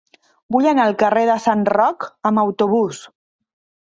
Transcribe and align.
Vull 0.53 0.67
anar 0.69 0.87
al 0.91 0.95
carrer 1.03 1.25
de 1.31 1.35
Sant 1.45 1.63
Roc 1.73 2.07
amb 2.31 2.43
autobús. 2.45 3.03